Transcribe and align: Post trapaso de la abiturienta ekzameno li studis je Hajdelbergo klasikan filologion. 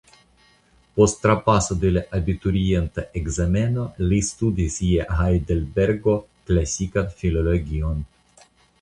Post 0.99 1.19
trapaso 1.25 1.77
de 1.83 1.91
la 1.97 2.03
abiturienta 2.19 3.05
ekzameno 3.23 3.85
li 4.07 4.21
studis 4.31 4.81
je 4.89 5.07
Hajdelbergo 5.21 6.19
klasikan 6.51 7.17
filologion. 7.23 8.07